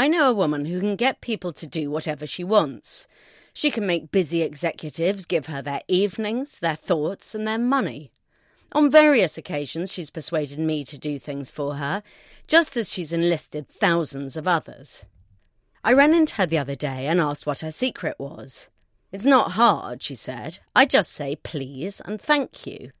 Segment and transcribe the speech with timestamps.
[0.00, 3.06] I know a woman who can get people to do whatever she wants.
[3.52, 8.10] She can make busy executives give her their evenings, their thoughts, and their money.
[8.72, 12.02] On various occasions, she's persuaded me to do things for her,
[12.46, 15.04] just as she's enlisted thousands of others.
[15.84, 18.70] I ran into her the other day and asked what her secret was.
[19.12, 20.60] It's not hard, she said.
[20.74, 22.92] I just say please and thank you.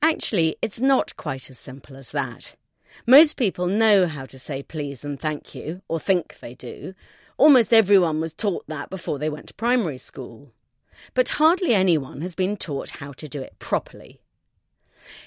[0.00, 2.56] Actually, it's not quite as simple as that.
[3.04, 6.94] Most people know how to say please and thank you, or think they do.
[7.36, 10.52] Almost everyone was taught that before they went to primary school.
[11.12, 14.20] But hardly anyone has been taught how to do it properly.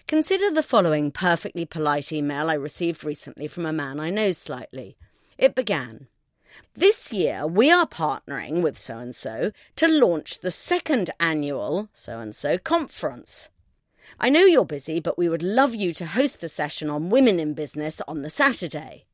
[0.07, 4.97] Consider the following perfectly polite email I received recently from a man I know slightly.
[5.37, 6.07] It began
[6.73, 12.19] This year we are partnering with so and so to launch the second annual so
[12.19, 13.49] and so conference.
[14.19, 17.39] I know you're busy, but we would love you to host a session on women
[17.39, 19.05] in business on the Saturday.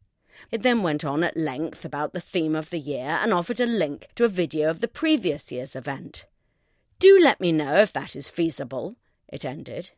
[0.52, 3.66] It then went on at length about the theme of the year and offered a
[3.66, 6.26] link to a video of the previous year's event.
[7.00, 8.96] Do let me know if that is feasible,
[9.28, 9.92] it ended.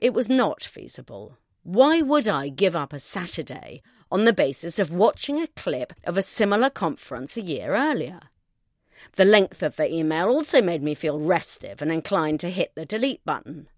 [0.00, 1.38] It was not feasible.
[1.62, 6.16] Why would I give up a Saturday on the basis of watching a clip of
[6.16, 8.20] a similar conference a year earlier?
[9.16, 12.86] The length of the email also made me feel restive and inclined to hit the
[12.86, 13.68] delete button.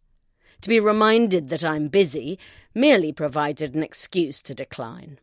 [0.62, 2.39] To be reminded that I'm busy
[2.75, 5.19] merely provided an excuse to decline.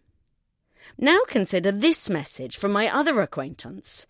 [0.97, 4.05] Now consider this message from my other acquaintance.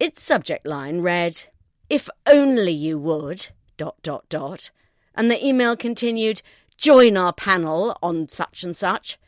[0.00, 1.44] Its subject line read,
[1.90, 4.70] If only you would, dot, dot, dot,
[5.14, 6.42] and the email continued,
[6.76, 9.18] Join our panel on such and such.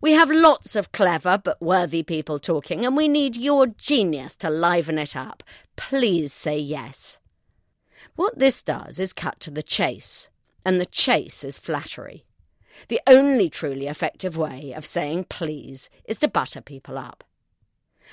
[0.00, 4.50] We have lots of clever but worthy people talking, and we need your genius to
[4.50, 5.42] liven it up.
[5.76, 7.20] Please say yes.
[8.14, 10.28] What this does is cut to the chase,
[10.66, 12.24] and the chase is flattery.
[12.88, 17.22] The only truly effective way of saying please is to butter people up.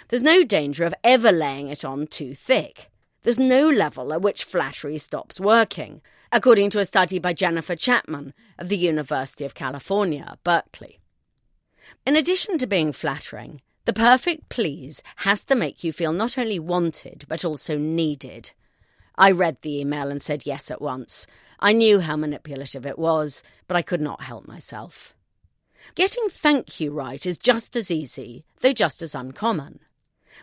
[0.09, 2.91] There's no danger of ever laying it on too thick.
[3.23, 8.33] There's no level at which flattery stops working, according to a study by Jennifer Chatman
[8.59, 10.99] of the University of California, Berkeley.
[12.05, 16.59] In addition to being flattering, the perfect please has to make you feel not only
[16.59, 18.51] wanted, but also needed.
[19.15, 21.25] I read the email and said yes at once.
[21.63, 25.15] I knew how manipulative it was, but I could not help myself.
[25.95, 29.79] Getting thank you right is just as easy, though just as uncommon.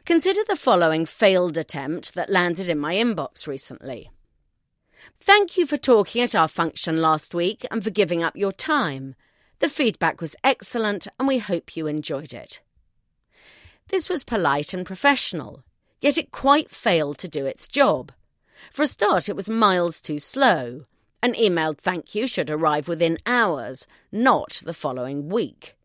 [0.06, 4.10] Consider the following failed attempt that landed in my inbox recently.
[5.20, 9.14] Thank you for talking at our function last week and for giving up your time.
[9.58, 12.62] The feedback was excellent and we hope you enjoyed it.
[13.88, 15.64] This was polite and professional,
[16.00, 18.10] yet it quite failed to do its job.
[18.72, 20.86] For a start, it was miles too slow.
[21.22, 25.76] An emailed thank you should arrive within hours, not the following week.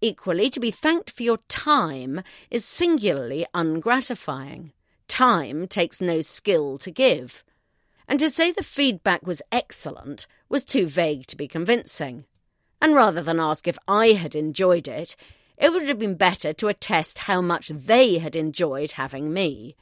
[0.00, 4.72] Equally, to be thanked for your time is singularly ungratifying.
[5.08, 7.44] Time takes no skill to give
[8.08, 12.24] and to say the feedback was excellent was too vague to be convincing.
[12.80, 15.16] And rather than ask if I had enjoyed it,
[15.56, 19.76] it would have been better to attest how much they had enjoyed having me.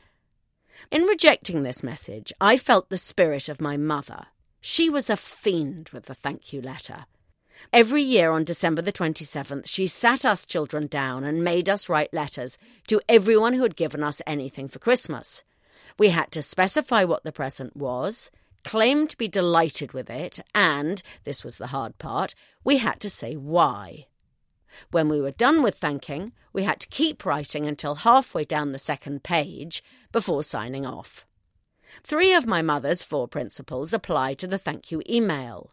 [0.91, 4.27] In rejecting this message, I felt the spirit of my mother.
[4.67, 7.05] She was a fiend with the thank you letter.
[7.71, 12.15] Every year on December the 27th, she sat us children down and made us write
[12.15, 15.45] letters to everyone who had given us anything for Christmas.
[15.99, 18.31] We had to specify what the present was,
[18.65, 23.11] claim to be delighted with it, and, this was the hard part, we had to
[23.11, 24.07] say why.
[24.91, 28.79] When we were done with thanking, we had to keep writing until halfway down the
[28.79, 31.27] second page before signing off.
[32.02, 35.70] Three of my mother's four principles apply to the thank you email.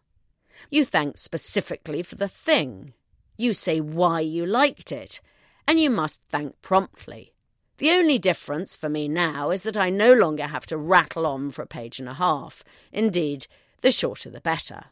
[0.69, 2.93] You thank specifically for the thing.
[3.37, 5.21] You say why you liked it,
[5.67, 7.33] and you must thank promptly.
[7.77, 11.49] The only difference for me now is that I no longer have to rattle on
[11.49, 12.63] for a page and a half.
[12.91, 13.47] Indeed,
[13.81, 14.83] the shorter the better.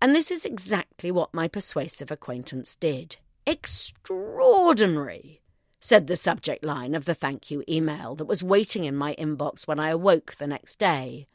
[0.00, 3.18] And this is exactly what my persuasive acquaintance did.
[3.46, 5.41] Extraordinary,
[5.82, 9.66] said the subject line of the thank you email that was waiting in my inbox
[9.66, 11.26] when I awoke the next day.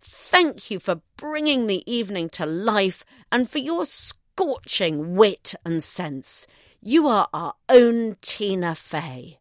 [0.00, 6.46] Thank you for bringing the evening to life and for your scorching wit and sense.
[6.80, 9.38] You are our own Tina Fey.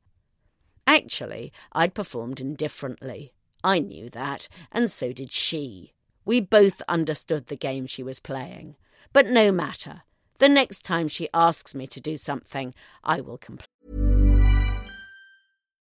[0.86, 3.32] Actually, I'd performed indifferently.
[3.64, 5.94] I knew that, and so did she.
[6.26, 8.76] We both understood the game she was playing.
[9.14, 10.02] But no matter.
[10.40, 12.74] The next time she asks me to do something,
[13.04, 14.09] I will comply.